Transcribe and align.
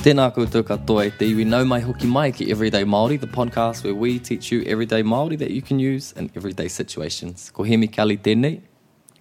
Tēnā 0.00 0.30
koutou 0.32 0.64
katoa 0.64 1.10
te 1.12 1.26
iwi 1.28 1.44
nau 1.44 1.66
mai 1.68 1.82
hoki 1.84 2.08
mai 2.08 2.30
ki 2.32 2.50
Everyday 2.50 2.84
Māori, 2.84 3.20
the 3.20 3.26
podcast 3.26 3.84
where 3.84 3.94
we 3.94 4.18
teach 4.18 4.50
you 4.50 4.62
everyday 4.62 5.02
Māori 5.02 5.36
that 5.38 5.50
you 5.50 5.60
can 5.60 5.78
use 5.78 6.12
in 6.12 6.30
everyday 6.34 6.68
situations. 6.68 7.50
Ko 7.50 7.64
Hemi 7.64 7.86
Kelly 7.86 8.16
tēnei, 8.16 8.62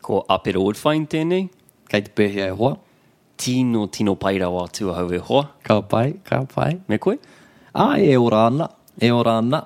Ko 0.01 0.25
Apera 0.29 0.55
Woodfine 0.63 1.05
tēnei, 1.05 1.49
kei 1.89 2.01
te 2.07 2.15
pēhea 2.15 2.53
e 2.53 2.55
hoa. 2.55 2.77
tino 3.39 3.87
tino 3.87 4.15
pairawa 4.15 4.69
tuahau 4.71 5.11
e 5.11 5.17
hoa. 5.17 5.49
Ka 5.63 5.81
pai, 5.81 6.13
ka 6.23 6.45
pai. 6.45 6.79
Me 6.87 6.97
koe? 6.97 7.17
Ah, 7.75 7.97
e 7.99 8.15
ora 8.15 8.45
ana, 8.47 8.69
e 9.01 9.11
ora 9.11 9.37
ana. 9.43 9.65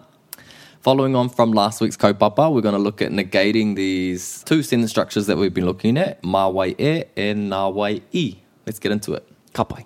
Following 0.82 1.16
on 1.16 1.30
from 1.30 1.54
last 1.54 1.80
week's 1.80 1.98
kaupapa, 1.98 2.52
we're 2.52 2.62
going 2.62 2.76
to 2.76 2.86
look 2.90 3.02
at 3.04 3.12
negating 3.12 3.76
these 3.76 4.44
two 4.46 4.64
sentence 4.64 4.90
structures 4.92 5.28
that 5.28 5.38
we've 5.38 5.54
been 5.54 5.66
looking 5.66 5.98
at, 5.98 6.22
mā 6.24 6.52
wai 6.52 6.74
e 6.78 7.04
and 7.16 7.52
nā 7.52 7.72
wai 7.72 8.02
i. 8.14 8.28
Let's 8.66 8.80
get 8.80 8.92
into 8.92 9.14
it. 9.14 9.28
Ka 9.54 9.64
pai. 9.64 9.86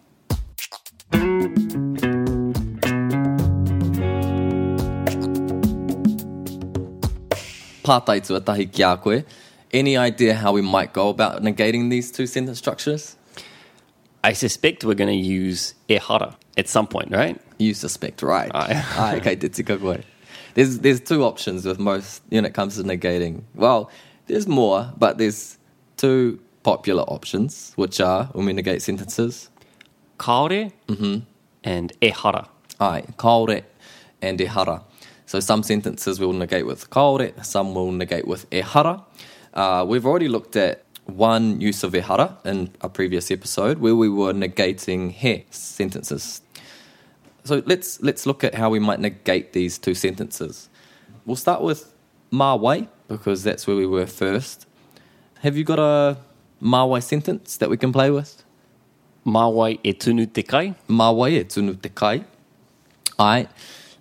Pātai 7.88 8.20
tuatahi 8.20 8.70
ki 8.72 8.84
a 8.84 8.98
koe. 8.98 9.24
Any 9.72 9.96
idea 9.96 10.34
how 10.34 10.52
we 10.52 10.62
might 10.62 10.92
go 10.92 11.08
about 11.08 11.42
negating 11.42 11.90
these 11.90 12.12
two 12.12 12.28
sentence 12.28 12.58
structures? 12.58 13.16
I 14.24 14.34
suspect 14.34 14.84
we're 14.84 14.94
going 14.94 15.10
to 15.10 15.16
use 15.16 15.74
e 15.88 15.96
hara 15.96 16.36
at 16.58 16.68
some 16.68 16.88
point, 16.88 17.12
right? 17.12 17.40
You 17.60 17.74
suspect, 17.74 18.22
right? 18.22 18.52
Aye. 18.54 19.16
Okay, 19.20 19.36
te 19.38 19.48
tika 19.48 19.78
koe. 19.78 20.02
There's, 20.56 20.80
there's 20.80 21.00
two 21.00 21.24
options 21.24 21.66
with 21.66 21.80
most 21.80 22.24
when 22.28 22.44
it 22.44 22.54
comes 22.54 22.76
to 22.76 22.84
negating. 22.84 23.44
Well, 23.56 23.90
there's 24.26 24.48
more, 24.48 24.92
but 24.98 25.18
there's 25.18 25.58
two 25.96 26.42
popular 26.64 27.04
options, 27.04 27.72
which 27.78 28.02
are 28.02 28.26
when 28.34 28.48
we 28.48 28.54
negate 28.54 28.82
sentences. 28.82 29.50
Kaore 30.18 30.74
mm-hmm. 30.88 31.20
and 31.64 31.94
e 32.02 32.10
hara. 32.10 32.50
Aye, 32.82 33.04
kaore 33.18 33.64
and 34.22 34.42
e 34.42 34.46
hara. 34.46 34.84
So 35.28 35.40
some 35.42 35.62
sentences 35.62 36.20
we 36.20 36.26
will 36.26 36.34
negate 36.34 36.66
with 36.66 36.90
kaore, 36.90 37.32
some 37.46 37.76
will 37.76 37.92
negate 37.92 38.26
with 38.26 38.48
e 38.52 38.62
hara. 38.62 39.04
Uh, 39.54 39.86
we've 39.88 40.06
already 40.06 40.30
looked 40.30 40.56
at 40.56 40.84
one 41.06 41.62
use 41.62 41.84
of 41.84 41.94
e 41.94 42.00
hara 42.00 42.38
in 42.46 42.72
a 42.82 42.88
previous 42.88 43.30
episode 43.30 43.78
where 43.80 43.96
we 43.96 44.08
were 44.08 44.34
negating 44.34 45.12
he 45.12 45.46
sentences. 45.52 46.42
So 47.44 47.62
let's 47.66 48.02
let's 48.02 48.26
look 48.26 48.44
at 48.46 48.56
how 48.56 48.70
we 48.70 48.80
might 48.80 49.02
negate 49.02 49.52
these 49.52 49.78
two 49.78 49.94
sentences. 49.94 50.70
We'll 51.26 51.36
start 51.36 51.62
with 51.62 51.94
ma 52.32 52.56
wai 52.56 52.88
because 53.10 53.44
that's 53.44 53.68
where 53.68 53.76
we 53.76 53.86
were 53.86 54.08
first. 54.08 54.66
Have 55.42 55.58
you 55.58 55.66
got 55.66 55.80
a 55.80 56.18
ma 56.62 56.86
wai 56.86 57.00
sentence 57.00 57.58
that 57.58 57.70
we 57.70 57.76
can 57.78 57.92
play 57.92 58.12
with? 58.12 58.44
Mawai 59.26 59.78
e 59.84 59.92
tunu 59.94 60.32
te 60.32 60.42
kai. 60.42 60.74
Ma 60.88 61.12
wai 61.12 61.32
e 61.32 61.44
tunu 61.44 61.76
te 61.82 61.90
kai. 61.90 62.24
Alright, 63.20 63.50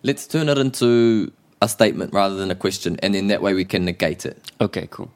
let's 0.06 0.27
turn 0.28 0.49
it 0.49 0.56
into 0.56 1.33
a 1.61 1.69
statement 1.69 2.15
rather 2.15 2.37
than 2.37 2.50
a 2.50 2.55
question, 2.55 2.97
and 3.03 3.15
then 3.15 3.27
that 3.27 3.43
way 3.43 3.55
we 3.55 3.65
can 3.65 3.84
negate 3.84 4.25
it. 4.25 4.39
Okay, 4.61 4.87
cool. 4.91 5.11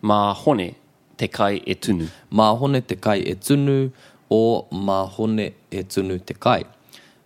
Ma 0.00 0.32
hone 0.32 0.76
te 1.18 1.26
kai 1.26 1.60
e 1.66 1.74
tunu. 1.74 2.08
Ma 2.30 2.54
hone 2.54 2.80
te 2.80 2.94
kai 2.94 3.16
e 3.16 3.34
tunu, 3.34 3.90
or 4.28 4.66
ma 4.70 5.04
hone 5.06 5.52
e 5.70 5.82
tunu 5.82 6.24
te 6.24 6.34
kai. 6.34 6.64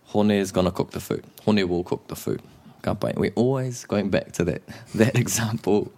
Hone 0.05 0.31
is 0.31 0.51
gonna 0.51 0.71
cook 0.71 0.91
the 0.91 0.99
food. 0.99 1.23
Hone 1.45 1.67
will 1.69 1.83
cook 1.83 2.07
the 2.07 2.15
food. 2.15 2.41
Ka 2.81 2.95
pai. 2.95 3.13
We're 3.15 3.33
always 3.35 3.85
going 3.85 4.09
back 4.09 4.31
to 4.33 4.43
that 4.45 4.61
that 4.95 5.15
example. 5.15 5.91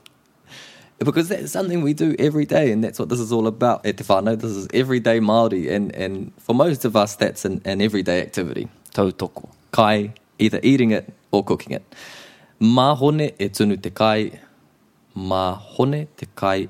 Because 1.00 1.28
that's 1.28 1.52
something 1.52 1.82
we 1.82 1.94
do 1.94 2.16
every 2.20 2.46
day, 2.46 2.72
and 2.72 2.84
that's 2.84 3.00
what 3.00 3.10
this 3.10 3.20
is 3.20 3.32
all 3.32 3.48
about. 3.48 3.86
E 3.86 3.94
te 3.94 4.04
whānau, 4.04 4.40
this 4.40 4.52
is 4.52 4.68
everyday 4.74 5.20
Māori, 5.20 5.72
and, 5.72 5.94
and 5.96 6.32
for 6.38 6.54
most 6.54 6.86
of 6.86 6.96
us, 6.96 7.16
that's 7.16 7.46
an, 7.46 7.62
an 7.66 7.82
everyday 7.82 8.22
activity. 8.22 8.68
Tautoko. 8.94 9.50
kai, 9.74 10.14
either 10.40 10.60
eating 10.64 10.92
it 10.92 11.14
or 11.32 11.44
cooking 11.44 11.74
it. 11.74 11.84
Ma 12.60 12.96
hone 12.96 13.32
e 13.40 13.50
tunu 13.50 13.82
te 13.82 13.90
kai, 13.90 14.40
ma 15.16 15.56
hone 15.56 16.08
te 16.18 16.28
kai. 16.36 16.70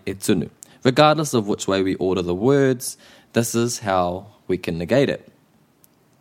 Regardless 0.84 1.34
of 1.34 1.48
which 1.48 1.68
way 1.68 1.82
we 1.82 1.96
order 1.96 2.22
the 2.22 2.36
words, 2.36 2.98
this 3.34 3.56
is 3.56 3.80
how 3.80 4.28
we 4.48 4.58
can 4.58 4.78
negate 4.78 5.10
it. 5.10 5.32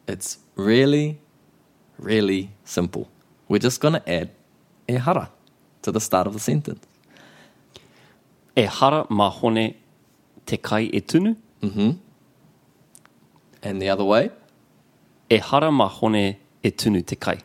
It's 0.06 0.38
really, 0.56 1.20
really 1.98 2.50
simple. 2.64 3.08
We're 3.48 3.58
just 3.58 3.81
going 3.81 3.94
to 3.94 4.08
add 4.08 4.31
e 4.88 4.94
hara 4.94 5.31
to 5.82 5.92
the 5.92 6.00
start 6.00 6.26
of 6.26 6.32
the 6.32 6.41
sentence. 6.41 6.86
E 8.56 8.62
hara 8.62 9.06
ma 9.10 9.31
hone 9.31 9.75
te 10.47 10.56
kai 10.56 10.82
e 10.92 11.00
tunu. 11.00 11.36
Mm-hmm. 11.62 11.91
And 13.64 13.81
the 13.81 13.88
other 13.88 14.04
way, 14.04 14.31
E 15.32 15.38
hara 15.38 15.72
ma 15.72 15.88
hone 15.88 16.36
e 16.62 16.71
tunu 16.71 17.03
te 17.05 17.17
kai. 17.17 17.39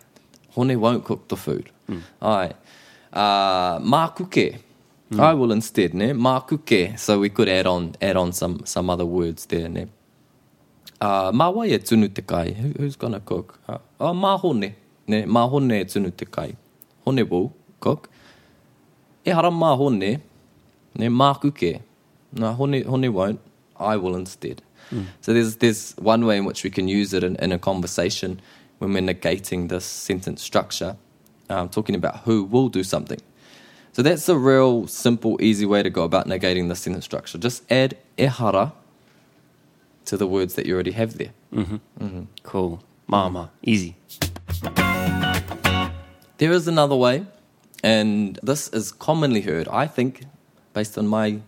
Hone 0.55 0.79
won't 0.79 1.03
cook 1.05 1.27
the 1.27 1.37
food. 1.37 1.69
Ai. 2.21 2.53
Uh, 3.13 3.79
mā 3.79 4.15
kuke. 4.15 4.59
I 5.19 5.33
will 5.33 5.51
instead, 5.51 5.93
ne? 5.93 6.11
Mā 6.11 6.47
kuke. 6.47 6.99
So 6.99 7.19
we 7.19 7.29
could 7.29 7.47
add 7.47 7.65
on 7.65 7.95
add 8.01 8.17
on 8.17 8.31
some 8.33 8.61
some 8.65 8.89
other 8.89 9.05
words 9.05 9.45
there, 9.45 9.69
ne? 9.69 9.87
Uh, 10.99 11.31
mā 11.31 11.53
wai 11.53 11.67
e 11.67 11.79
tunu 11.79 12.13
te 12.13 12.21
kai. 12.21 12.51
Who, 12.51 12.73
who's 12.77 12.95
gonna 12.95 13.19
cook? 13.19 13.59
Uh, 13.67 13.77
oh, 13.99 14.13
mā 14.13 14.39
hone. 14.39 14.75
Ne? 15.07 15.23
Mā 15.23 15.49
hone 15.49 15.71
e 15.71 15.85
tunu 15.85 16.11
te 16.15 16.25
kai. 16.25 16.55
Hone 17.05 17.23
will 17.29 17.53
cook. 17.79 18.09
E 19.25 19.31
hara 19.31 19.49
mā 19.51 19.75
hone. 19.77 20.21
Ne? 20.95 21.07
Mā 21.07 21.39
kuke. 21.41 21.81
No, 22.33 22.53
hone, 22.53 22.83
hone 22.83 23.13
won't. 23.13 23.39
I 23.79 23.95
will 23.95 24.15
instead. 24.15 24.61
So 25.21 25.33
there's 25.33 25.57
there's 25.57 25.93
one 25.97 26.25
way 26.25 26.37
in 26.37 26.45
which 26.45 26.63
we 26.63 26.69
can 26.69 26.87
use 26.87 27.13
it 27.13 27.23
in, 27.23 27.35
in 27.37 27.51
a 27.51 27.59
conversation 27.59 28.39
when 28.79 28.93
we're 28.93 29.01
negating 29.01 29.69
this 29.69 29.85
sentence 29.85 30.41
structure, 30.41 30.97
um, 31.49 31.69
talking 31.69 31.95
about 31.95 32.17
who 32.25 32.43
will 32.43 32.69
do 32.69 32.83
something. 32.83 33.19
So 33.93 34.03
that's 34.03 34.29
a 34.29 34.37
real 34.37 34.85
simple, 34.87 35.41
easy 35.41 35.65
way 35.65 35.81
to 35.81 35.89
go 35.89 36.03
about 36.03 36.27
negating 36.27 36.67
the 36.69 36.75
sentence 36.75 37.05
structure. 37.05 37.37
Just 37.37 37.63
add 37.71 37.97
ehara 38.17 38.73
to 40.05 40.17
the 40.17 40.27
words 40.27 40.53
that 40.55 40.65
you 40.65 40.73
already 40.75 40.91
have 40.91 41.17
there. 41.17 41.33
Cool. 42.43 42.83
Mama. 43.07 43.49
Easy. 43.63 43.95
There 46.37 46.51
is 46.51 46.67
another 46.67 46.95
way, 46.95 47.25
and 47.83 48.39
this 48.43 48.67
is 48.69 48.91
commonly 48.91 49.41
heard, 49.41 49.67
I 49.69 49.87
think, 49.87 50.25
based 50.73 50.97
on 50.97 51.07
my 51.07 51.39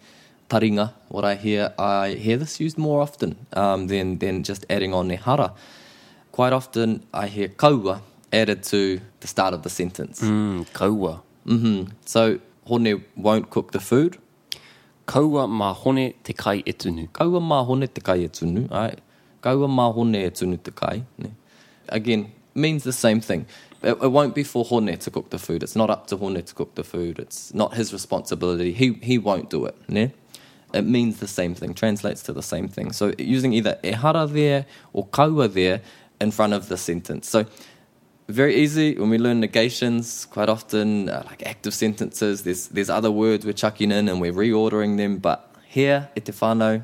taringa, 0.50 0.94
what 1.10 1.24
I 1.24 1.36
hear, 1.36 1.74
I 1.78 2.16
hear 2.16 2.38
this 2.38 2.60
used 2.60 2.78
more 2.78 3.02
often 3.02 3.36
um, 3.54 3.86
than, 3.88 4.18
than 4.18 4.44
just 4.44 4.66
adding 4.70 4.94
on 4.94 5.10
ehara. 5.10 5.54
Quite 6.40 6.54
often, 6.54 7.04
I 7.14 7.28
hear 7.28 7.50
kaua 7.50 8.00
added 8.32 8.64
to 8.64 9.02
the 9.20 9.28
start 9.28 9.54
of 9.54 9.64
the 9.64 9.70
sentence. 9.70 10.22
Mm, 10.22 10.66
kaua. 10.72 11.20
hmm 11.46 11.84
So, 12.06 12.40
hone 12.66 13.04
won't 13.18 13.50
cook 13.50 13.74
the 13.74 13.82
food. 13.82 14.18
Kaua 15.06 15.50
ma 15.50 15.74
hone 15.74 16.14
te 16.24 16.32
kai 16.32 16.64
e 16.66 16.72
tunu. 16.72 17.10
Kaua 17.10 17.42
mā 17.42 17.66
hone 17.68 17.88
te 17.88 18.00
kai 18.00 18.20
e 18.20 18.30
tunu. 18.30 18.72
Ai. 18.72 18.96
Kaua 19.44 19.68
mā 19.68 19.94
hone 19.94 20.16
e 20.16 20.30
tunu 20.30 20.58
te 20.64 20.72
kai. 20.72 21.04
Again, 21.90 22.32
means 22.56 22.86
the 22.86 22.94
same 22.94 23.20
thing. 23.20 23.46
It, 23.84 23.98
it 24.02 24.10
won't 24.10 24.34
be 24.34 24.46
for 24.46 24.64
hone 24.64 24.98
to 24.98 25.12
cook 25.12 25.32
the 25.32 25.40
food. 25.40 25.62
It's 25.62 25.76
not 25.76 25.90
up 25.90 26.08
to 26.08 26.16
hone 26.16 26.42
to 26.42 26.56
cook 26.56 26.74
the 26.76 26.86
food. 26.86 27.20
It's 27.20 27.54
not 27.54 27.74
his 27.74 27.92
responsibility. 27.92 28.72
He, 28.72 28.94
he 29.04 29.18
won't 29.18 29.50
do 29.50 29.66
it. 29.66 29.76
Ne? 29.90 30.14
It 30.74 30.84
means 30.84 31.20
the 31.20 31.28
same 31.28 31.56
thing, 31.56 31.74
translates 31.74 32.22
to 32.24 32.34
the 32.34 32.44
same 32.44 32.68
thing. 32.68 32.92
So 32.92 33.14
using 33.18 33.54
either 33.54 33.80
ehara 33.84 34.32
there 34.32 34.68
or 34.94 35.08
kaua 35.08 35.52
there 35.52 35.82
in 36.20 36.32
front 36.32 36.54
of 36.54 36.70
the 36.70 36.78
sentence. 36.78 37.30
So 37.30 37.46
very 38.28 38.56
easy 38.56 38.96
when 38.96 39.10
we 39.10 39.18
learn 39.18 39.40
negations 39.40 40.26
quite 40.26 40.50
often 40.50 41.10
uh, 41.10 41.24
like 41.26 41.42
active 41.48 41.74
sentences 41.74 42.44
there's 42.44 42.68
there's 42.68 42.90
other 42.90 43.10
words 43.10 43.44
we're 43.44 43.54
chucking 43.54 43.92
in 43.92 44.08
and 44.08 44.22
we're 44.22 44.32
reordering 44.32 44.98
them 44.98 45.18
but 45.18 45.52
here 45.68 46.10
e 46.16 46.20
te 46.20 46.32
whānau 46.32 46.84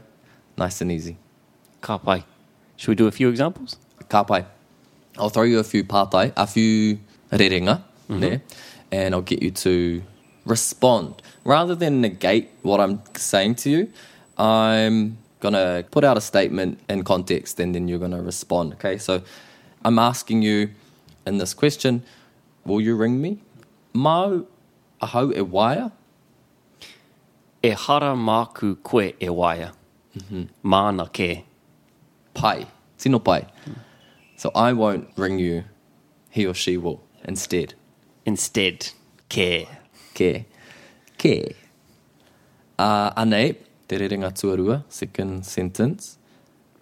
nice 0.58 0.82
and 0.82 0.92
easy 0.92 1.18
Ka 1.82 2.00
pai. 2.00 2.24
Should 2.78 2.90
we 2.90 2.96
do 2.96 3.06
a 3.06 3.12
few 3.12 3.30
examples? 3.30 3.78
ka 4.10 4.24
pai 4.24 4.46
I'll 5.20 5.30
throw 5.30 5.44
you 5.44 5.60
a 5.60 5.64
few 5.64 5.84
pātai 5.84 6.34
a 6.36 6.48
few 6.48 7.00
rerenga 7.32 7.84
ne? 8.10 8.42
and 8.92 9.14
I'll 9.14 9.22
get 9.22 9.42
you 9.44 9.52
to 9.52 10.02
respond. 10.46 11.22
Rather 11.44 11.76
than 11.76 12.02
negate 12.02 12.50
what 12.62 12.80
I'm 12.80 13.02
saying 13.16 13.56
to 13.56 13.70
you, 13.70 13.92
I'm 14.38 15.18
to 15.54 15.86
put 15.92 16.04
out 16.04 16.18
a 16.18 16.22
statement 16.22 16.80
in 16.90 17.04
context 17.04 17.60
and 17.60 17.76
then 17.76 17.88
you're 17.88 18.00
to 18.00 18.22
respond. 18.22 18.74
Okay, 18.74 18.98
so 18.98 19.22
I'm 19.84 20.00
asking 20.00 20.42
you 20.42 20.72
in 21.26 21.38
this 21.38 21.54
question 21.54 22.04
Will 22.66 22.82
you 22.82 22.96
ring 22.96 23.22
me? 23.22 23.40
Mau 23.94 24.48
aho 25.02 25.32
e 25.32 25.42
waia? 25.42 25.92
E 27.64 27.70
hara 27.70 28.16
māku 28.16 28.82
koe 28.82 29.14
e 29.20 29.28
waia. 29.28 29.72
Mm-hmm. 30.18 30.44
Māna 30.64 31.12
ke. 31.12 31.44
Pai. 32.34 32.66
Tino 32.98 33.20
pai. 33.20 33.46
So 34.36 34.52
I 34.56 34.74
won't 34.74 35.10
ring 35.16 35.40
you, 35.40 35.64
he 36.30 36.46
or 36.46 36.54
she 36.54 36.78
will 36.78 37.02
instead. 37.24 37.76
Instead, 38.26 38.90
ke. 39.30 39.68
Ke. 40.14 40.46
Ke. 41.18 41.56
Uh, 42.78 43.12
anei, 43.12 43.56
te 43.88 43.98
rerenga 43.98 44.32
tuarua, 44.32 44.84
second 44.90 45.46
sentence. 45.46 46.18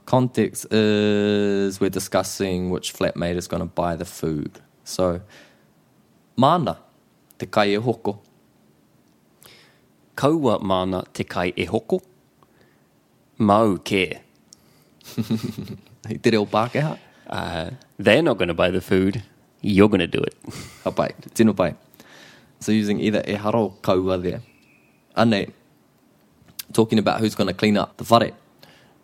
Context 0.06 0.66
is 0.72 1.80
we're 1.80 1.90
discussing 1.90 2.70
which 2.70 2.94
flatmate 2.94 3.36
is 3.36 3.48
going 3.48 3.62
to 3.62 3.66
buy 3.66 3.96
the 3.96 4.06
food. 4.06 4.60
So, 4.84 5.22
mana, 6.36 6.78
te 7.38 7.46
kai 7.46 7.76
e 7.76 7.78
hoko. 7.78 8.20
Kaua 10.16 10.62
mana 10.62 11.04
te 11.14 11.24
kai 11.24 11.54
e 11.56 11.66
hoko. 11.66 12.02
Mau 13.38 13.78
ke. 13.78 14.20
Hei 16.08 16.18
te 16.18 16.32
reo 16.32 16.46
Pākehā. 16.46 16.98
Uh, 17.28 17.72
they're 17.98 18.22
not 18.22 18.38
going 18.38 18.50
to 18.50 18.54
buy 18.54 18.70
the 18.70 18.82
food. 18.82 19.24
You're 19.62 19.88
going 19.88 20.00
to 20.00 20.08
do 20.08 20.20
it. 20.20 20.36
Ha 20.84 20.92
pai, 20.92 21.12
tino 21.34 21.54
pai. 21.54 21.76
So 22.60 22.72
using 22.72 23.00
either 23.00 23.24
e 23.26 23.34
haro 23.36 23.76
kaua 23.82 24.22
there. 24.22 24.42
Anei, 25.16 25.52
talking 26.74 27.00
about 27.00 27.20
who's 27.20 27.36
going 27.36 27.48
to 27.48 27.54
clean 27.54 27.78
up 27.78 27.98
the 27.98 28.04
whare. 28.04 28.34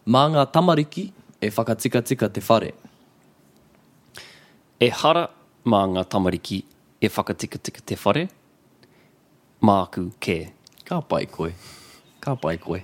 Mā 0.07 0.25
ngā 0.33 0.45
tamariki 0.51 1.12
e 1.42 1.50
whakatika 1.50 2.01
tika 2.06 2.30
te 2.30 2.42
whare. 2.42 2.74
E 4.80 4.89
hara 4.89 5.30
mā 5.66 5.81
ngā 5.94 6.06
tamariki 6.10 6.63
e 7.01 7.07
whakatika 7.07 7.62
tika 7.62 7.81
te 7.86 7.95
whare. 8.04 8.27
Māku 9.62 10.12
ke. 10.19 10.39
Ka 10.86 11.01
pai 11.01 11.25
koe. 11.25 11.54
Ka 12.19 12.36
pai 12.36 12.57
koe. 12.57 12.81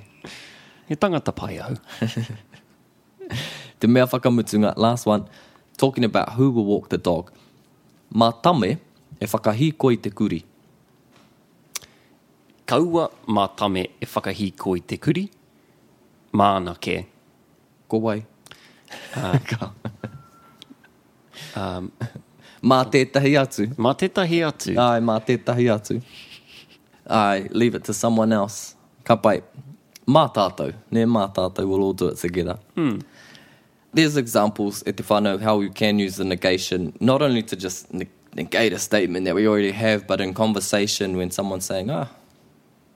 He 0.87 0.95
tangata 0.95 1.33
pai 1.35 1.57
au. 1.59 1.75
Te 3.79 3.87
mea 3.87 4.05
whakamutunga, 4.05 4.73
last 4.77 5.05
one, 5.05 5.25
talking 5.77 6.03
about 6.03 6.33
who 6.33 6.51
will 6.51 6.65
walk 6.65 6.89
the 6.89 6.97
dog. 6.97 7.31
Mā 8.13 8.31
tame 8.43 8.77
e 9.19 9.25
whakahikoi 9.25 10.01
te 10.01 10.09
kuri. 10.09 10.43
Kaua 12.65 13.09
mā 13.27 13.45
tame 13.57 13.83
e 14.01 14.05
whakahi 14.05 14.51
i 14.77 14.79
te 14.81 14.97
kuri. 14.97 15.29
Māna 16.33 16.75
ke. 16.79 17.05
Ko 17.87 17.97
wai. 17.97 18.25
Ka. 19.49 19.71
um, 21.55 21.91
mā 22.63 22.79
tētahi 22.89 23.35
atu. 23.39 23.67
Mā 23.77 23.93
tētahi 23.95 24.41
atu. 24.47 24.77
Ai, 24.79 24.99
mā 24.99 25.19
tētahi 25.21 25.69
atu. 25.73 26.01
Ai, 27.07 27.47
leave 27.51 27.75
it 27.75 27.83
to 27.83 27.93
someone 27.93 28.33
else. 28.33 28.75
Ka 29.03 29.15
pai. 29.15 29.41
Mā 30.07 30.25
tātou. 30.33 30.73
Ne 30.91 31.05
mā 31.05 31.27
tātou, 31.33 31.67
we'll 31.67 31.83
all 31.83 31.93
do 31.93 32.07
it 32.07 32.17
together. 32.17 32.57
Hmm. 32.75 32.99
There's 33.93 34.17
examples, 34.17 34.83
e 34.85 34.91
te 34.91 35.03
whānau, 35.03 35.39
how 35.39 35.57
we 35.57 35.69
can 35.69 35.99
use 35.99 36.17
the 36.17 36.25
negation, 36.25 36.93
not 36.99 37.21
only 37.21 37.41
to 37.43 37.55
just 37.55 37.93
ne- 37.93 38.09
negate 38.35 38.73
a 38.73 38.79
statement 38.79 39.25
that 39.25 39.35
we 39.35 39.47
already 39.47 39.71
have, 39.71 40.05
but 40.05 40.19
in 40.19 40.33
conversation 40.33 41.15
when 41.15 41.31
someone's 41.31 41.65
saying, 41.65 41.89
ah, 41.89 42.09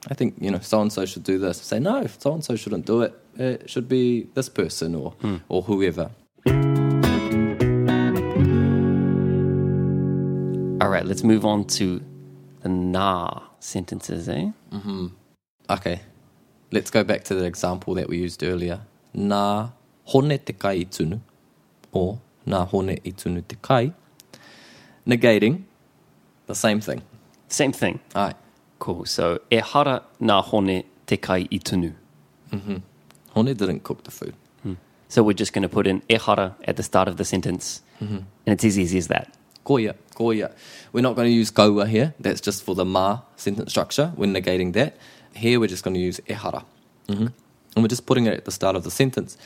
I 0.09 0.15
think, 0.15 0.35
you 0.41 0.49
know, 0.49 0.59
so-and-so 0.59 1.05
should 1.05 1.23
do 1.23 1.37
this. 1.37 1.57
Say, 1.57 1.79
no, 1.79 2.07
so-and-so 2.07 2.55
shouldn't 2.55 2.85
do 2.85 3.01
it. 3.01 3.13
It 3.37 3.69
should 3.69 3.87
be 3.87 4.27
this 4.33 4.49
person 4.49 4.95
or, 4.95 5.13
or 5.47 5.61
whoever. 5.61 6.09
All 10.81 10.89
right, 10.89 11.05
let's 11.05 11.23
move 11.23 11.45
on 11.45 11.65
to 11.65 12.01
the 12.61 12.69
na 12.69 13.41
sentences, 13.59 14.27
eh? 14.27 14.49
Okay, 15.69 16.01
let's 16.71 16.89
go 16.89 17.03
back 17.03 17.23
to 17.25 17.35
the 17.35 17.45
example 17.45 17.93
that 17.93 18.09
we 18.09 18.17
used 18.17 18.41
earlier. 18.43 18.81
Nā 19.15 19.71
hone 20.05 20.37
te 20.39 20.53
kai 20.53 20.85
tunu, 20.85 21.19
or 21.91 22.19
nā 22.47 22.67
hone 22.67 22.97
i 23.05 23.11
tunu 23.11 23.43
te 23.47 23.57
kai. 23.61 23.93
Negating, 25.05 25.65
the 26.47 26.55
same 26.55 26.81
thing. 26.81 27.03
Same 27.47 27.71
thing. 27.71 27.99
Ai, 28.15 28.33
Cool. 28.79 29.05
So, 29.05 29.39
e 29.51 29.57
hara 29.57 30.03
nā 30.21 30.43
hone 30.43 30.83
te 31.05 31.17
kai 31.17 31.47
i 31.51 31.59
tunu. 31.59 31.93
Mm-hmm. 32.51 32.77
hone 33.35 33.53
didn't 33.53 33.83
cook 33.83 34.03
the 34.03 34.11
food. 34.11 34.33
Hmm. 34.63 34.73
So 35.07 35.23
we're 35.23 35.33
just 35.33 35.53
going 35.53 35.63
to 35.63 35.69
put 35.69 35.87
in 35.87 36.01
e 36.09 36.17
hara 36.17 36.55
at 36.65 36.77
the 36.77 36.83
start 36.83 37.07
of 37.07 37.17
the 37.17 37.25
sentence. 37.25 37.81
Mm-hmm. 38.01 38.15
And 38.15 38.53
it's 38.53 38.63
as 38.63 38.79
easy 38.79 38.97
as 38.97 39.07
that. 39.07 39.33
Koia, 39.65 39.95
koia. 40.15 40.51
We're 40.93 41.01
not 41.01 41.15
going 41.15 41.27
to 41.27 41.33
use 41.33 41.51
kaua 41.51 41.87
here. 41.87 42.13
That's 42.19 42.41
just 42.41 42.63
for 42.63 42.75
the 42.75 42.85
ma 42.85 43.21
sentence 43.35 43.71
structure. 43.71 44.13
We're 44.15 44.33
negating 44.33 44.73
that. 44.73 44.97
Here 45.35 45.59
we're 45.59 45.67
just 45.67 45.83
going 45.83 45.93
to 45.93 45.99
use 45.99 46.19
ehara. 46.27 46.63
Mm-hmm. 47.07 47.27
And 47.75 47.83
we're 47.83 47.87
just 47.87 48.05
putting 48.05 48.25
it 48.25 48.33
at 48.33 48.45
the 48.45 48.51
start 48.51 48.75
of 48.75 48.83
the 48.83 48.91
sentence. 48.91 49.37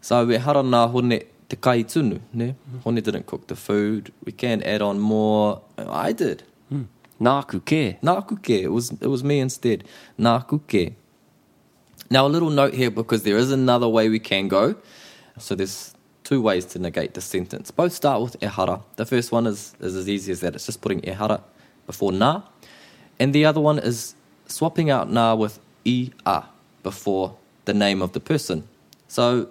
So 0.00 0.26
ehara 0.26 0.62
nā 0.62 0.90
hone 0.90 1.20
te 1.48 1.56
kai 1.56 1.82
tunu, 1.84 2.20
ne? 2.32 2.48
Mm-hmm. 2.48 2.78
Hone 2.80 2.96
didn't 2.96 3.26
cook 3.26 3.46
the 3.46 3.56
food. 3.56 4.12
We 4.24 4.32
can 4.32 4.62
add 4.62 4.82
on 4.82 4.98
more. 4.98 5.62
I 5.78 6.12
did. 6.12 6.42
Nāku 6.72 6.88
ke. 7.22 8.00
Nāku 8.02 8.42
ke. 8.42 8.62
It 8.62 8.72
was, 8.72 8.92
it 8.92 9.06
was 9.08 9.22
me 9.24 9.40
instead. 9.40 9.84
Nāku 10.18 10.60
ke. 10.66 10.94
Now, 12.10 12.26
a 12.26 12.28
little 12.28 12.50
note 12.50 12.74
here 12.74 12.90
because 12.90 13.22
there 13.22 13.36
is 13.38 13.50
another 13.50 13.88
way 13.88 14.08
we 14.08 14.18
can 14.18 14.48
go. 14.48 14.74
So 15.38 15.54
there's 15.54 15.94
two 16.24 16.42
ways 16.42 16.64
to 16.66 16.78
negate 16.78 17.14
the 17.14 17.20
sentence. 17.20 17.70
Both 17.70 17.92
start 17.92 18.20
with 18.22 18.38
ehara. 18.40 18.82
The 18.96 19.06
first 19.06 19.32
one 19.32 19.46
is, 19.46 19.74
is 19.80 19.96
as 19.96 20.08
easy 20.08 20.32
as 20.32 20.40
that. 20.40 20.54
It's 20.54 20.66
just 20.66 20.80
putting 20.80 21.00
ehara 21.02 21.42
before 21.86 22.12
na. 22.12 22.42
And 23.18 23.34
the 23.34 23.44
other 23.44 23.60
one 23.60 23.78
is 23.78 24.14
swapping 24.46 24.90
out 24.90 25.10
na 25.10 25.34
with 25.34 25.58
i 25.86 26.10
a 26.26 26.44
before 26.82 27.36
the 27.64 27.74
name 27.74 28.02
of 28.02 28.12
the 28.12 28.20
person. 28.20 28.68
So, 29.08 29.48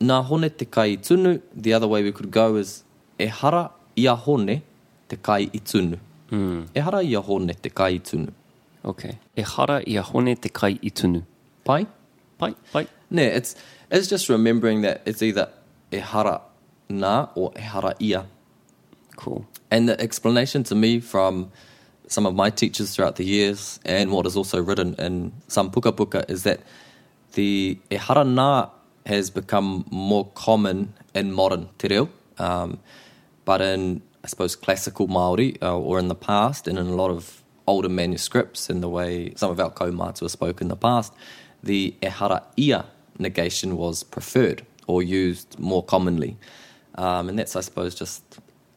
nā 0.00 0.24
hone 0.24 0.50
te 0.50 0.64
kai 0.64 0.96
tunu. 0.96 1.40
The 1.54 1.72
other 1.72 1.88
way 1.88 2.02
we 2.02 2.12
could 2.12 2.30
go 2.30 2.56
is 2.56 2.84
ehara 3.18 3.70
ia 3.96 4.14
hone 4.14 4.62
te 5.08 5.16
kai 5.16 5.46
i 6.30 6.34
tunu. 6.34 6.68
Ehara 6.74 7.02
ia 7.04 7.20
hone 7.20 7.54
te 7.54 7.70
kai 7.70 7.94
i 7.94 7.98
tunu. 7.98 8.32
Okay. 8.84 9.18
E 9.36 9.42
hara 9.42 9.82
ia 9.86 10.02
hone 10.02 10.34
te 10.34 10.48
kai 10.48 10.78
i 10.82 10.90
tunu. 10.90 11.22
Pai? 11.64 11.86
Pai, 12.38 12.54
pai. 12.72 12.86
No, 13.10 13.22
it's 13.22 13.54
it's 13.90 14.08
just 14.08 14.28
remembering 14.28 14.82
that 14.82 15.02
it's 15.06 15.22
either 15.22 15.48
ehara 15.92 16.40
na 16.88 17.28
or 17.34 17.52
ehara 17.52 17.94
ia. 18.00 18.26
Cool. 19.16 19.46
And 19.70 19.88
the 19.88 20.00
explanation 20.00 20.62
to 20.64 20.74
me 20.74 21.00
from 21.00 21.50
some 22.06 22.24
of 22.24 22.34
my 22.34 22.50
teachers 22.50 22.94
throughout 22.94 23.16
the 23.16 23.24
years 23.24 23.80
and 23.84 24.10
what 24.10 24.26
is 24.26 24.36
also 24.36 24.62
written 24.62 24.94
in 24.98 25.32
some 25.48 25.70
puka 25.70 25.92
puka 25.92 26.24
is 26.28 26.44
that 26.44 26.60
the 27.34 27.78
ehara 27.90 28.26
na 28.26 28.70
has 29.04 29.30
become 29.30 29.84
more 29.90 30.26
common 30.34 30.94
in 31.14 31.32
modern 31.32 31.68
te 31.78 31.88
reo. 31.88 32.08
Um, 32.38 32.78
but 33.44 33.60
in, 33.60 34.02
suppose, 34.28 34.56
classical 34.56 35.08
Māori 35.08 35.60
uh, 35.62 35.76
or 35.76 35.98
in 35.98 36.08
the 36.08 36.14
past 36.14 36.68
and 36.68 36.78
in 36.78 36.86
a 36.86 36.94
lot 36.94 37.10
of 37.10 37.42
older 37.66 37.88
manuscripts 37.88 38.70
and 38.70 38.82
the 38.82 38.88
way 38.88 39.32
some 39.36 39.50
of 39.50 39.60
our 39.60 39.70
kaumātua 39.70 40.22
are 40.22 40.28
spoken 40.28 40.64
in 40.66 40.68
the 40.68 40.76
past, 40.76 41.12
the 41.62 41.94
ehara 42.02 42.42
ia 42.56 42.86
negation 43.18 43.76
was 43.76 44.02
preferred 44.02 44.64
or 44.86 45.02
used 45.02 45.58
more 45.58 45.84
commonly. 45.84 46.36
Um, 46.94 47.28
and 47.28 47.38
that's, 47.38 47.54
I 47.54 47.60
suppose, 47.60 47.94
just 47.94 48.22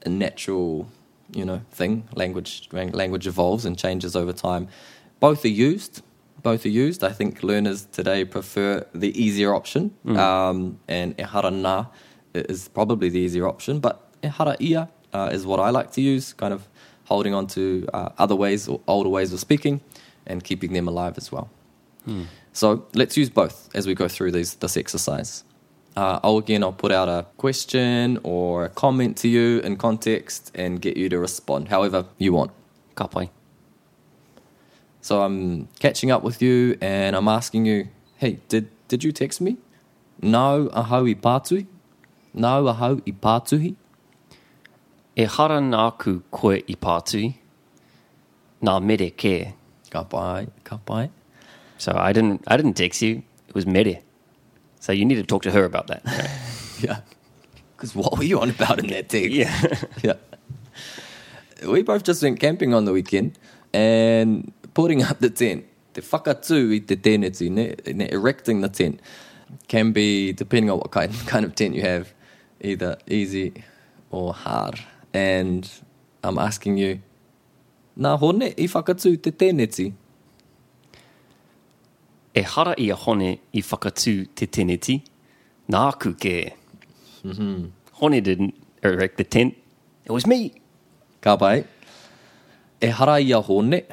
a 0.06 0.10
natural, 0.10 0.88
you 1.34 1.46
know, 1.46 1.62
thing. 1.72 2.08
Language 2.16 2.70
language 2.72 3.28
evolves 3.28 3.66
and 3.66 3.78
changes 3.78 4.16
over 4.16 4.34
time. 4.34 4.68
Both 5.20 5.46
are 5.46 5.56
used. 5.70 6.04
Both 6.44 6.66
are 6.66 6.70
used. 6.70 7.04
I 7.04 7.12
think 7.12 7.44
learners 7.44 7.88
today 7.92 8.26
prefer 8.26 8.86
the 8.94 9.12
easier 9.24 9.54
option, 9.54 9.94
um, 10.18 10.80
and 10.88 11.16
ehara 11.18 11.52
na 11.54 11.86
is 12.34 12.68
probably 12.68 13.10
the 13.10 13.20
easier 13.20 13.48
option. 13.48 13.80
But 13.80 13.96
ehara 14.22 14.56
ia 14.60 14.90
uh, 15.14 15.30
is 15.32 15.46
what 15.46 15.60
I 15.60 15.70
like 15.70 15.92
to 15.94 16.02
use, 16.02 16.34
kind 16.34 16.54
of 16.54 16.68
holding 17.06 17.34
on 17.34 17.48
to 17.48 17.88
uh, 17.94 18.10
other 18.18 18.36
ways 18.36 18.68
or 18.68 18.80
older 18.88 19.10
ways 19.10 19.34
of 19.34 19.40
speaking 19.40 19.82
and 20.26 20.44
keeping 20.44 20.74
them 20.74 20.88
alive 20.88 21.18
as 21.18 21.32
well. 21.32 21.50
So 22.54 22.86
let's 22.94 23.16
use 23.18 23.30
both 23.30 23.70
as 23.74 23.88
we 23.88 23.94
go 23.94 24.08
through 24.08 24.32
these, 24.32 24.56
this 24.56 24.76
exercise. 24.78 25.44
Uh, 25.96 26.20
I'll 26.24 26.38
again, 26.38 26.64
I'll 26.64 26.72
put 26.72 26.92
out 26.92 27.10
a 27.10 27.26
question 27.38 28.18
or 28.24 28.66
a 28.66 28.70
comment 28.70 29.18
to 29.18 29.28
you 29.28 29.60
in 29.60 29.76
context 29.76 30.52
and 30.56 30.82
get 30.82 30.96
you 30.98 31.10
to 31.10 31.20
respond 31.20 31.68
however 31.68 32.06
you 32.18 32.34
want. 32.34 32.52
Ka 32.96 33.08
pai. 33.08 33.30
So 35.02 35.22
I'm 35.22 35.68
catching 35.80 36.12
up 36.12 36.24
with 36.24 36.42
you 36.42 36.78
and 36.80 37.16
I'm 37.16 37.28
asking 37.28 37.66
you, 37.66 37.88
hey, 38.18 38.40
did, 38.48 38.70
did 38.88 39.04
you 39.04 39.12
text 39.12 39.42
me? 39.42 39.58
No, 40.22 40.70
ahau 40.74 41.10
i 41.10 41.16
pātui? 41.16 41.66
No, 42.34 42.66
ahau 42.66 43.02
i 43.06 43.12
pātuhi? 43.12 43.76
E 45.16 45.26
hara 45.26 45.60
nāku 45.60 46.22
koe 46.32 46.62
i 46.68 46.76
pātui. 46.76 47.34
Nā 48.64 48.78
mere 48.84 49.10
ke. 49.12 49.54
Ka 49.92 50.04
pai, 50.04 50.48
ka 50.64 50.78
pai. 50.78 51.10
So 51.78 51.94
I 51.98 52.14
didn't, 52.14 52.44
I 52.48 52.58
didn't 52.58 52.76
text 52.76 53.02
you. 53.02 53.24
It 53.48 53.56
was 53.56 53.66
mere. 53.66 54.00
So 54.80 54.92
you 54.92 55.06
need 55.06 55.16
to 55.16 55.24
talk 55.24 55.44
to 55.44 55.52
her 55.52 55.66
about 55.66 55.88
that. 55.88 56.04
Yeah. 56.82 57.02
Because 57.76 57.94
what 57.94 58.18
were 58.18 58.24
you 58.24 58.42
on 58.42 58.50
about 58.50 58.80
in 58.80 58.88
that 58.88 59.10
text? 59.10 59.30
yeah. 59.30 59.54
yeah. 60.02 60.14
We 61.68 61.84
both 61.84 62.04
just 62.04 62.24
went 62.24 62.40
camping 62.40 62.74
on 62.74 62.86
the 62.86 62.92
weekend 62.92 63.38
and 63.72 64.52
putting 64.74 65.04
up 65.04 65.20
the 65.20 65.30
tent. 65.30 65.66
Te 65.94 66.02
whakatū 66.02 66.74
i 66.74 66.80
te 66.80 66.96
tēneti, 66.96 67.52
ne, 67.52 67.76
ne, 67.94 68.08
erecting 68.10 68.62
the 68.62 68.70
tent 68.70 69.00
can 69.68 69.92
be, 69.92 70.34
depending 70.34 70.72
on 70.72 70.80
what 70.80 70.92
kind, 70.92 71.14
kind 71.28 71.46
of 71.46 71.54
tent 71.54 71.76
you 71.76 71.82
have, 71.82 72.14
either 72.62 72.98
easy 73.08 73.64
or 74.10 74.34
hard. 74.34 74.80
And 75.14 75.70
I'm 76.24 76.38
asking 76.38 76.78
you, 76.78 77.02
nā 77.98 78.18
hone 78.20 78.54
i 78.58 78.68
whakatū 78.68 79.22
te 79.22 79.32
tēneti? 79.32 79.92
E 82.34 82.42
hara 82.48 82.74
i 82.80 82.90
a 82.90 82.96
hone 82.96 83.40
i 83.52 83.62
whakatū 83.62 84.28
te 84.36 84.48
teneti. 84.48 85.02
Nā 85.72 85.84
ku 86.00 86.14
ke. 86.14 86.54
Hone 88.00 88.22
didn't 88.22 88.56
erect 88.84 89.18
the 89.18 89.24
tent. 89.24 89.56
It 90.06 90.12
was 90.12 90.26
me. 90.26 90.54
Ka 91.20 91.36
pai. 91.38 91.66
E 92.82 92.88
hara 92.88 93.20
i 93.20 93.32
a 93.32 93.42
hone 93.42 93.84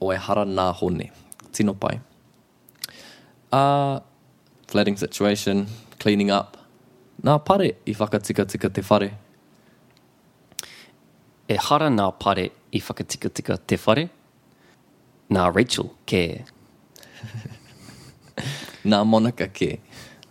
o 0.00 0.12
e 0.12 0.16
hara 0.16 0.44
nā 0.46 0.72
hone. 0.74 1.10
Tino 1.52 1.74
pai. 1.74 1.98
Uh, 3.52 4.00
flooding 4.68 4.96
situation, 4.96 5.66
cleaning 5.98 6.30
up. 6.30 6.56
Nā 7.22 7.36
pare 7.44 7.74
i 7.84 7.94
whakatika 7.94 8.46
tika 8.48 8.70
te 8.70 8.80
whare. 8.80 9.10
E 11.52 11.56
hara 11.60 11.88
nā 11.92 12.06
pare 12.16 12.46
i 12.72 12.80
whakatika 12.80 13.28
tika 13.28 13.58
te 13.58 13.76
whare. 13.84 14.06
Nā 15.32 15.48
Rachel 15.52 15.90
ke. 16.08 16.22
Nā 18.92 19.00
Monica 19.04 19.48
ke. 19.52 19.74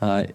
Ai. 0.02 0.32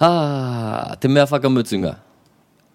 Ah, 0.00 0.96
te 0.98 1.08
mea 1.08 1.26
whakamutunga. 1.30 1.94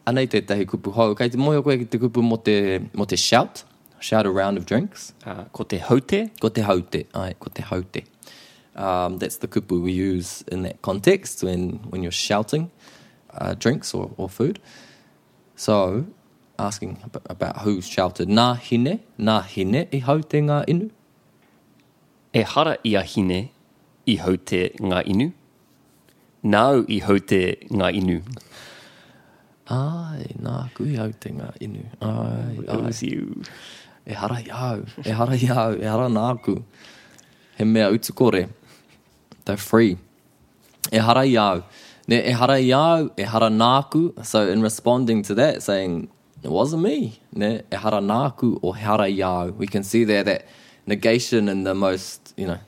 Anei 0.08 0.30
tētahi 0.32 0.70
kupu 0.72 0.94
hou. 0.96 1.18
Kei 1.20 1.34
te 1.34 1.42
moio 1.42 1.66
koe 1.66 1.76
ki 1.82 1.90
te 1.92 2.00
kupu 2.00 2.24
mo 2.24 2.40
te, 2.40 2.56
mo 2.96 3.10
te 3.10 3.20
shout. 3.20 3.66
Shout 4.00 4.26
a 4.26 4.32
round 4.32 4.58
of 4.58 4.66
drinks. 4.66 5.12
Uh, 5.28 5.44
ko 5.52 5.68
te 5.68 5.82
haute. 5.84 6.30
Ko 6.40 6.48
te 6.48 6.64
haute. 6.64 7.04
Ai, 7.20 7.34
ko 7.36 7.52
te 7.52 7.68
haute. 7.68 8.06
Um, 8.76 9.18
that's 9.18 9.38
the 9.38 9.48
kupu 9.48 9.82
we 9.82 9.92
use 9.92 10.44
in 10.52 10.62
that 10.64 10.82
context 10.82 11.44
when, 11.44 11.80
when 11.90 12.02
you're 12.04 12.12
shouting 12.12 12.72
uh, 13.34 13.54
drinks 13.56 13.94
or, 13.94 14.12
or 14.18 14.30
food. 14.30 14.60
So, 15.56 16.06
asking 16.58 16.98
about 17.30 17.58
who 17.62 17.82
shouted. 17.82 18.30
Nā 18.30 18.58
hine, 18.58 19.00
nā 19.20 19.42
hine 19.44 19.88
i 19.92 20.00
haute 20.00 20.40
ngā 20.48 20.66
inu. 20.68 20.92
E 22.34 22.42
hara 22.44 22.78
i 22.86 22.94
a 22.96 23.02
hine 23.04 23.50
i 24.08 24.16
haute 24.16 24.62
ngā 24.80 25.04
inu. 25.08 25.34
Nau 26.44 26.86
i 26.88 27.00
haute 27.00 27.42
ngā 27.70 27.90
inu. 28.00 28.22
Ai, 29.70 30.26
nā 30.42 30.56
kui 30.74 30.96
haute 30.96 31.30
ngā 31.36 31.50
inu. 31.62 31.84
Ai, 32.02 32.56
It 32.64 32.70
ai. 32.70 32.78
was 32.78 33.04
you. 33.04 33.42
E 34.08 34.14
hara 34.14 34.40
iau, 34.42 34.86
e 35.06 35.10
hara 35.12 35.36
iau, 35.38 35.76
e 35.82 35.86
hara 35.86 36.08
nāku. 36.08 36.64
He 37.58 37.66
mea 37.66 37.90
utu 37.92 38.14
kore. 38.14 38.48
They're 39.50 39.58
free. 39.58 39.98
E 40.92 40.98
hara 41.00 41.22
iau. 41.22 41.64
Ne, 42.08 42.18
e 42.30 42.34
hara 42.34 42.58
iau, 42.62 43.10
e 43.18 43.24
hara 43.24 43.50
nāku. 43.50 44.24
So 44.24 44.48
in 44.48 44.62
responding 44.62 45.24
to 45.24 45.34
that, 45.34 45.64
saying, 45.64 46.08
it 46.44 46.52
wasn't 46.52 46.84
me. 46.84 47.20
Ne, 47.34 47.64
e 47.72 47.76
hara 47.76 48.00
nāku 48.00 48.60
or 48.62 48.76
hara 48.76 49.06
iau. 49.06 49.56
We 49.56 49.66
can 49.66 49.82
see 49.82 50.04
there 50.04 50.24
that 50.24 50.46
negation 50.86 51.50
in 51.50 51.64
the 51.64 51.74
most, 51.74 52.36
you 52.38 52.46
know, 52.46 52.60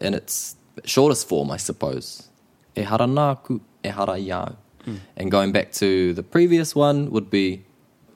in 0.00 0.14
its 0.14 0.56
shortest 0.86 1.28
form, 1.28 1.50
I 1.50 1.58
suppose. 1.58 2.30
E 2.74 2.84
hara 2.84 3.04
nāku, 3.04 3.60
e 3.84 3.90
hara 3.90 4.14
iau. 4.14 4.56
Hmm. 4.86 4.96
And 5.18 5.30
going 5.30 5.52
back 5.52 5.72
to 5.72 6.14
the 6.14 6.22
previous 6.22 6.74
one 6.74 7.10
would 7.10 7.28
be, 7.28 7.66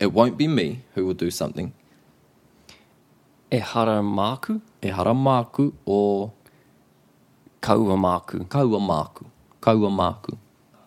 it 0.01 0.15
won't 0.15 0.39
be 0.39 0.49
me 0.49 0.81
who 0.95 1.05
will 1.05 1.21
do 1.27 1.31
something. 1.31 1.75
E 3.53 3.59
hara 3.59 4.01
māku. 4.01 4.63
e 4.83 4.89
hara 4.89 5.13
māku 5.13 5.75
o 5.87 6.33
Kaua 7.65 7.97
māku. 7.97 8.45
kaua 8.45 8.79
māku. 8.79 9.25
Kaua 9.59 9.89
māku. 9.89 10.37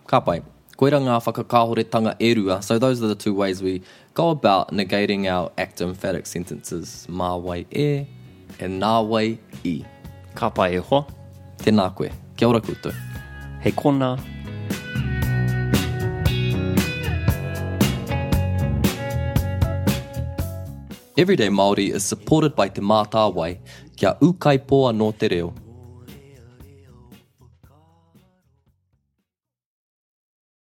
Ka 0.05 0.19
pai. 0.21 0.43
Koera 0.77 0.99
ngā 1.01 1.15
whakakahoretanga 1.25 2.13
e 2.19 2.35
rua. 2.35 2.61
So 2.61 2.77
those 2.77 3.01
are 3.01 3.07
the 3.07 3.15
two 3.15 3.33
ways 3.33 3.63
we 3.63 3.81
go 4.13 4.29
about 4.29 4.71
negating 4.71 5.25
our 5.25 5.51
active 5.57 5.89
emphatic 5.89 6.27
sentences. 6.27 7.07
Mā 7.09 7.41
wai 7.41 7.65
e 7.71 8.05
and 8.59 8.79
nā 8.79 8.93
wai 9.07 9.39
i. 9.65 9.83
Ka 10.35 10.51
pai 10.51 10.75
e 10.75 10.77
hoa. 10.77 11.07
Tēnā 11.57 11.89
koe. 11.95 12.11
Kia 12.37 12.47
ora 12.47 12.61
koutou. 12.61 12.93
Hei 13.61 13.71
kona. 13.71 14.15
Everyday 21.17 21.49
Māori 21.49 21.89
is 21.89 22.03
supported 22.03 22.55
by 22.55 22.67
Te 22.69 22.81
Mātāwai 22.81 23.57
kia 23.95 24.13
ukaipoa 24.21 24.93
no 24.95 25.11
te 25.11 25.27
reo. 25.27 25.55